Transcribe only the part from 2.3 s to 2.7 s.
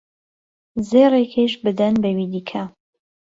دیکە